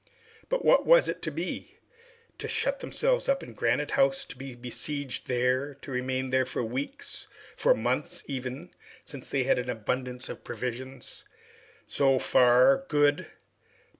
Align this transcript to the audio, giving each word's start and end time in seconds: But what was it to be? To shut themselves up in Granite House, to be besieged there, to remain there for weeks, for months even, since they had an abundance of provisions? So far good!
But 0.49 0.65
what 0.65 0.83
was 0.83 1.07
it 1.07 1.21
to 1.21 1.31
be? 1.31 1.77
To 2.39 2.47
shut 2.47 2.79
themselves 2.79 3.29
up 3.29 3.43
in 3.43 3.53
Granite 3.53 3.91
House, 3.91 4.25
to 4.25 4.35
be 4.35 4.55
besieged 4.55 5.27
there, 5.27 5.75
to 5.75 5.91
remain 5.91 6.31
there 6.31 6.43
for 6.47 6.63
weeks, 6.63 7.27
for 7.55 7.75
months 7.75 8.23
even, 8.25 8.71
since 9.05 9.29
they 9.29 9.43
had 9.43 9.59
an 9.59 9.69
abundance 9.69 10.27
of 10.27 10.43
provisions? 10.43 11.23
So 11.85 12.17
far 12.17 12.83
good! 12.87 13.27